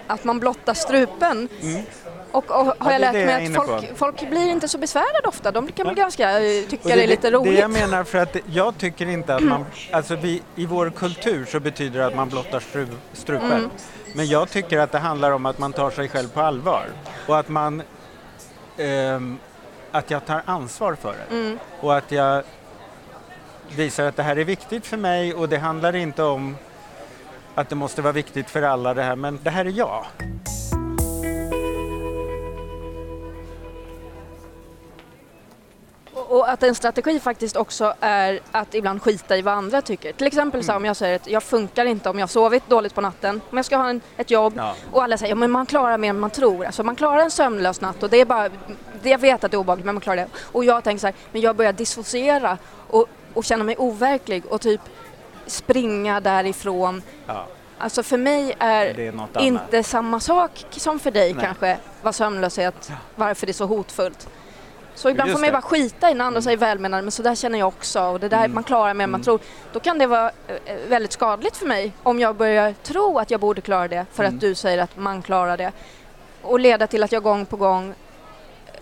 att 0.06 0.24
man 0.24 0.40
blottar 0.40 0.74
strupen. 0.74 1.48
Och, 2.32 2.50
och 2.50 2.66
har 2.66 2.74
det 2.78 2.88
är 2.88 2.92
jag 2.92 3.00
lärt 3.00 3.12
det 3.12 3.20
jag 3.20 3.30
är 3.30 3.36
mig 3.36 3.46
inne 3.46 3.58
att 3.58 3.66
folk, 3.66 3.98
folk 3.98 4.30
blir 4.30 4.48
inte 4.50 4.68
så 4.68 4.78
besvärade 4.78 5.28
ofta. 5.28 5.50
De 5.50 5.72
kan 5.72 5.86
väl 5.86 5.94
ganska 5.94 6.30
eh, 6.30 6.62
tycka 6.62 6.82
Och 6.82 6.90
det, 6.90 7.02
är 7.02 7.06
lite 7.06 7.30
roligt. 7.30 7.54
Det 7.54 7.60
jag 7.60 7.70
menar 7.70 8.04
för 8.04 8.18
att 8.18 8.36
jag 8.46 8.78
tycker 8.78 9.06
inte 9.06 9.34
att 9.34 9.42
man, 9.42 9.66
alltså 9.90 10.16
vi, 10.16 10.42
i 10.56 10.66
vår 10.66 10.90
kultur 10.90 11.44
så 11.44 11.60
betyder 11.60 12.00
det 12.00 12.06
att 12.06 12.16
man 12.16 12.28
blottar 12.28 12.60
stru, 12.60 12.86
strupen. 13.12 13.52
Mm. 13.52 13.70
Men 14.16 14.26
jag 14.26 14.50
tycker 14.50 14.78
att 14.78 14.92
det 14.92 14.98
handlar 14.98 15.30
om 15.30 15.46
att 15.46 15.58
man 15.58 15.72
tar 15.72 15.90
sig 15.90 16.08
själv 16.08 16.28
på 16.28 16.40
allvar 16.40 16.86
och 17.26 17.38
att 17.38 17.48
man, 17.48 17.82
ehm, 18.76 19.38
att 19.92 20.10
jag 20.10 20.26
tar 20.26 20.42
ansvar 20.44 20.94
för 20.94 21.12
det 21.12 21.36
Mm. 21.36 21.58
och 21.80 21.96
att 21.96 22.12
jag 22.12 22.42
visar 23.76 24.04
att 24.04 24.16
det 24.16 24.22
här 24.22 24.38
är 24.38 24.44
viktigt 24.44 24.86
för 24.86 24.96
mig 24.96 25.34
och 25.34 25.48
det 25.48 25.58
handlar 25.58 25.96
inte 25.96 26.22
om 26.22 26.56
att 27.54 27.68
det 27.68 27.74
måste 27.74 28.02
vara 28.02 28.12
viktigt 28.12 28.50
för 28.50 28.62
alla 28.62 28.94
det 28.94 29.02
här, 29.02 29.16
men 29.16 29.38
det 29.42 29.50
här 29.50 29.64
är 29.64 29.70
jag. 29.70 30.06
Och 36.36 36.50
att 36.50 36.62
en 36.62 36.74
strategi 36.74 37.20
faktiskt 37.20 37.56
också 37.56 37.94
är 38.00 38.40
att 38.52 38.74
ibland 38.74 39.02
skita 39.02 39.36
i 39.36 39.42
vad 39.42 39.54
andra 39.54 39.82
tycker. 39.82 40.12
Till 40.12 40.26
exempel 40.26 40.64
så 40.64 40.72
här, 40.72 40.76
om 40.76 40.84
jag 40.84 40.96
säger 40.96 41.16
att 41.16 41.26
jag 41.26 41.42
funkar 41.42 41.84
inte 41.84 42.10
om 42.10 42.18
jag 42.18 42.22
har 42.22 42.28
sovit 42.28 42.68
dåligt 42.68 42.94
på 42.94 43.00
natten, 43.00 43.40
om 43.50 43.56
jag 43.56 43.66
ska 43.66 43.76
ha 43.76 43.88
en, 43.90 44.00
ett 44.16 44.30
jobb 44.30 44.52
Ja. 44.56 44.74
och 44.92 45.02
alla 45.02 45.18
säger 45.18 45.32
att 45.32 45.38
men 45.38 45.50
man 45.50 45.66
klarar 45.66 45.98
mer 45.98 46.10
än 46.10 46.20
man 46.20 46.30
tror. 46.30 46.64
Alltså 46.64 46.82
man 46.82 46.96
klarar 46.96 47.18
en 47.18 47.30
sömnlös 47.30 47.80
natt 47.80 48.02
och 48.02 48.10
det 48.10 48.20
är 48.20 48.24
bara, 48.24 48.48
det 49.02 49.10
jag 49.10 49.18
vet 49.18 49.44
att 49.44 49.50
det 49.50 49.54
är 49.54 49.58
obehagligt 49.58 49.86
men 49.86 49.94
man 49.94 50.00
klarar 50.00 50.16
det. 50.16 50.28
Och 50.52 50.64
jag 50.64 50.84
tänker 50.84 51.00
så 51.00 51.06
här, 51.06 51.16
men 51.32 51.40
jag 51.42 51.56
börjar 51.56 51.72
dissociera 51.72 52.58
och, 52.90 53.06
och 53.34 53.44
känna 53.44 53.64
mig 53.64 53.76
overklig 53.78 54.46
och 54.46 54.60
typ 54.60 54.80
springa 55.46 56.20
därifrån. 56.20 57.02
Ja, 57.26 57.46
Alltså 57.78 58.02
för 58.02 58.18
mig 58.18 58.54
är 58.58 59.00
är 59.00 59.40
inte 59.40 59.82
samma 59.82 60.20
sak 60.20 60.64
som 60.70 60.98
för 60.98 61.10
dig 61.10 61.34
Nej. 61.34 61.44
kanske, 61.44 61.78
vad 62.02 62.14
sömnlöshet, 62.14 62.90
varför 63.14 63.46
det 63.46 63.50
är 63.50 63.54
så 63.54 63.66
hotfullt. 63.66 64.28
Så 64.96 65.10
ibland 65.10 65.28
Just 65.28 65.36
får 65.36 65.40
man 65.40 65.48
ju 65.48 65.52
bara 65.52 65.62
skita 65.62 66.10
i 66.10 66.14
när 66.14 66.24
andra 66.24 66.42
säger 66.42 66.56
välmenande, 66.56 67.02
men 67.02 67.10
så 67.12 67.22
där 67.22 67.34
känner 67.34 67.58
jag 67.58 67.68
också 67.68 68.00
och 68.02 68.20
det 68.20 68.28
där 68.28 68.38
Mm. 68.38 68.54
man 68.54 68.64
klarar 68.64 68.94
mer 68.94 69.04
än 69.04 69.10
man 69.10 69.20
Mm. 69.20 69.24
tror. 69.24 69.40
Då 69.72 69.80
kan 69.80 69.98
det 69.98 70.06
vara 70.06 70.30
eh, 70.48 70.76
väldigt 70.88 71.12
skadligt 71.12 71.56
för 71.56 71.66
mig 71.66 71.92
om 72.02 72.20
jag 72.20 72.36
börjar 72.36 72.74
tro 72.82 73.18
att 73.18 73.30
jag 73.30 73.40
borde 73.40 73.60
klara 73.60 73.88
det 73.88 74.06
för 74.12 74.24
Mm. 74.24 74.34
att 74.34 74.40
du 74.40 74.54
säger 74.54 74.78
att 74.78 74.96
man 74.96 75.22
klarar 75.22 75.56
det. 75.56 75.72
Och 76.42 76.60
leda 76.60 76.86
till 76.86 77.02
att 77.02 77.12
jag 77.12 77.22
gång 77.22 77.46
på 77.46 77.56
gång 77.56 77.94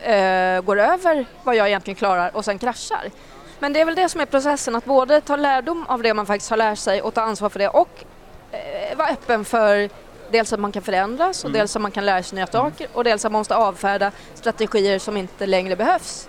eh, 0.01 0.61
går 0.61 0.81
över 0.81 1.27
vad 1.45 1.57
jag 1.57 1.69
egentligen 1.69 1.97
klarar 1.97 2.37
och 2.37 2.45
sen 2.45 2.59
kraschar. 2.59 3.11
Men 3.59 3.73
det 3.73 3.81
är 3.81 3.85
väl 3.85 3.95
det 3.95 4.09
som 4.09 4.21
är 4.21 4.27
processen, 4.27 4.77
att 4.77 4.85
både 4.85 5.21
ta 5.21 5.37
lärdom 5.37 5.87
av 5.89 6.03
det 6.03 6.15
man 6.15 6.27
faktiskt 6.27 6.51
har 6.51 6.57
lärt 6.57 6.79
sig 6.79 7.03
och 7.03 7.15
ta 7.15 7.21
ansvar 7.21 7.49
för 7.49 7.59
det 7.59 7.69
och 7.69 8.05
eh, 8.53 8.97
vara 8.97 9.09
öppen 9.09 9.45
för 9.45 9.91
dels 10.35 10.53
att 10.53 10.61
man 10.61 10.73
kan 10.73 10.83
förändras 10.83 11.45
och 11.45 11.51
Mm. 11.51 11.59
dels 11.59 11.77
att 11.77 11.83
man 11.83 11.91
kan 11.91 12.07
lära 12.07 12.23
sig 12.23 12.37
nya 12.37 12.47
saker 12.47 12.87
och 12.93 13.05
dels 13.05 13.25
att 13.25 13.33
man 13.33 13.39
måste 13.41 13.57
avfärda 13.57 14.11
strategier 14.35 14.99
som 14.99 15.17
inte 15.17 15.47
längre 15.47 15.77
behövs. 15.77 16.29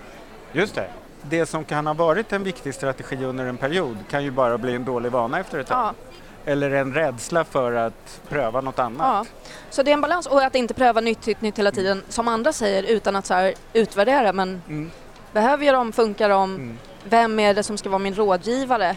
Just 0.52 0.74
det. 0.74 0.88
Det 1.22 1.46
som 1.46 1.64
kan 1.64 1.86
ha 1.86 1.94
varit 1.94 2.32
en 2.32 2.42
viktig 2.44 2.74
strategi 2.74 3.24
under 3.24 3.44
en 3.44 3.56
period 3.56 3.96
kan 4.10 4.24
ju 4.24 4.30
bara 4.30 4.58
bli 4.58 4.74
en 4.74 4.84
dålig 4.84 5.12
vana 5.12 5.40
efter 5.40 5.58
ett 5.58 5.66
tag. 5.66 5.78
Ja, 5.78 5.94
Eller 6.52 6.70
en 6.70 6.94
rädsla 6.94 7.44
för 7.44 7.72
att 7.72 8.20
pröva 8.28 8.60
något 8.60 8.78
annat. 8.78 8.98
ja. 9.00 9.24
Så 9.70 9.82
det 9.82 9.90
är 9.90 9.92
en 9.92 10.00
balans 10.00 10.26
och 10.26 10.42
att 10.42 10.54
inte 10.54 10.74
pröva 10.74 11.00
nytt, 11.00 11.26
nytt, 11.26 11.40
nytt 11.40 11.58
hela 11.58 11.70
tiden 11.70 12.02
som 12.08 12.28
andra 12.28 12.52
säger 12.52 12.82
utan 12.82 13.16
att 13.16 13.26
så 13.26 13.34
här 13.34 13.54
utvärdera. 13.72 14.32
Men 14.32 14.62
Mm. 14.68 14.90
behöver 15.32 15.66
jag 15.66 15.74
dem? 15.74 15.92
Funkar 15.92 16.28
de? 16.28 16.54
Mm. 16.54 16.78
Vem 17.04 17.38
är 17.40 17.54
det 17.54 17.62
som 17.62 17.78
ska 17.78 17.88
vara 17.88 17.98
min 17.98 18.14
rådgivare? 18.14 18.96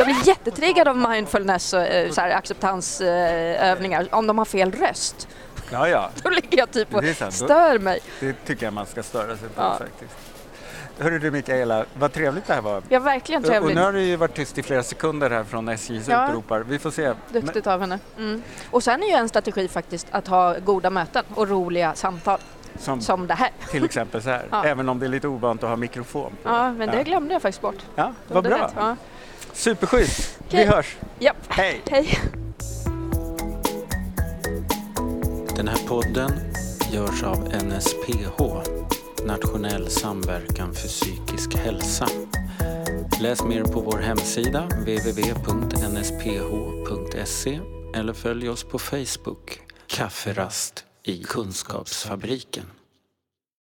Jag 0.00 0.06
blir 0.16 0.28
jättetriggad 0.28 0.88
av 0.88 0.96
mindfulness 0.96 1.72
och 1.72 1.80
eh, 1.80 2.10
så 2.10 2.20
här, 2.20 2.30
acceptansövningar 2.30 4.08
om 4.10 4.26
de 4.26 4.38
har 4.38 4.44
fel 4.44 4.72
röst. 4.72 5.28
Ja, 5.70 5.88
ja. 5.88 6.10
Då 6.22 6.30
ligger 6.30 6.58
jag 6.58 6.70
typ 6.70 6.94
och 6.94 7.04
stör 7.30 7.78
mig. 7.78 8.00
Det 8.20 8.32
tycker 8.46 8.66
jag 8.66 8.72
man 8.72 8.86
ska 8.86 9.02
störa 9.02 9.36
sig 9.36 9.48
på 9.48 9.62
Ja. 9.62 9.76
faktiskt. 9.78 10.14
Hörru 10.98 11.18
du 11.18 11.30
Mikaela, 11.30 11.84
vad 11.94 12.12
trevligt 12.12 12.46
det 12.46 12.54
här 12.54 12.60
var. 12.60 12.82
Ja, 12.88 12.98
verkligen 12.98 13.42
Och 13.42 13.48
trevligt. 13.50 13.74
nu 13.76 13.82
har 13.82 13.92
du 13.92 14.02
ju 14.02 14.16
varit 14.16 14.34
tyst 14.34 14.58
i 14.58 14.62
flera 14.62 14.82
sekunder 14.82 15.30
här 15.30 15.44
från 15.44 15.68
SJs 15.68 16.08
Ja. 16.08 16.28
utropar. 16.28 16.60
Vi 16.60 16.78
får 16.78 16.90
se. 16.90 17.12
Duktigt 17.28 17.66
av 17.66 17.80
henne. 17.80 17.98
Mm. 18.18 18.42
Och 18.70 18.82
sen 18.82 19.02
är 19.02 19.06
ju 19.06 19.12
en 19.14 19.28
strategi 19.28 19.68
faktiskt 19.68 20.06
att 20.10 20.26
ha 20.28 20.58
goda 20.58 20.90
möten 20.90 21.24
och 21.34 21.48
roliga 21.48 21.94
samtal 21.94 22.38
som 22.78 23.00
som 23.00 23.26
det 23.26 23.34
här. 23.34 23.50
till 23.70 23.84
exempel 23.84 24.22
så 24.22 24.30
här. 24.30 24.44
Ja. 24.50 24.64
Även 24.64 24.88
om 24.88 24.98
det 24.98 25.06
är 25.06 25.10
lite 25.10 25.28
ovant 25.28 25.62
att 25.62 25.68
ha 25.68 25.76
mikrofon 25.76 26.32
på. 26.42 26.48
Ja, 26.50 26.72
men 26.72 26.90
det 26.90 27.04
glömde 27.04 27.32
jag 27.34 27.42
faktiskt 27.42 27.62
bort. 27.62 27.78
Ja, 27.94 28.12
vad 28.28 28.44
bra. 28.44 28.56
vet- 28.58 28.72
Ja. 28.76 28.96
Superschysst. 29.54 30.38
Vi 30.38 30.46
Okej. 30.48 30.66
hörs. 30.66 30.96
Japp. 31.18 31.36
Hej. 31.48 31.82
Hej. 31.90 32.18
Den 35.56 35.68
här 35.68 35.86
podden 35.88 36.32
görs 36.92 37.22
av 37.22 37.48
NSPH, 37.64 38.42
Nationell 39.26 39.90
samverkan 39.90 40.74
för 40.74 40.88
psykisk 40.88 41.54
hälsa. 41.56 42.08
Läs 43.20 43.42
mer 43.44 43.64
på 43.64 43.80
vår 43.80 43.98
hemsida 43.98 44.60
www.nsph.se 44.60 46.00
eller 47.94 48.12
följ 48.12 48.48
oss 48.48 48.64
på 48.64 48.78
Facebook, 48.78 49.60
Kafferast 49.86 50.84
i 51.04 51.22
Kunskapsfabriken. 51.22 52.64